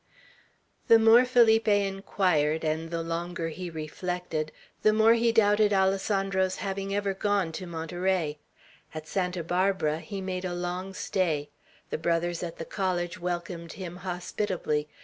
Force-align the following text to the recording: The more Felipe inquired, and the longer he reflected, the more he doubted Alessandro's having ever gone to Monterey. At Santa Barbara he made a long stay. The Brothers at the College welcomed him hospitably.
The 0.87 0.97
more 0.97 1.25
Felipe 1.25 1.67
inquired, 1.67 2.63
and 2.63 2.89
the 2.89 3.03
longer 3.03 3.49
he 3.49 3.69
reflected, 3.69 4.51
the 4.81 4.93
more 4.93 5.13
he 5.13 5.31
doubted 5.31 5.71
Alessandro's 5.73 6.55
having 6.55 6.91
ever 6.95 7.13
gone 7.13 7.51
to 7.51 7.67
Monterey. 7.67 8.39
At 8.95 9.07
Santa 9.07 9.43
Barbara 9.43 9.99
he 9.99 10.19
made 10.19 10.43
a 10.43 10.55
long 10.55 10.95
stay. 10.95 11.51
The 11.91 11.99
Brothers 11.99 12.41
at 12.41 12.57
the 12.57 12.65
College 12.65 13.19
welcomed 13.19 13.73
him 13.73 13.97
hospitably. 13.97 14.87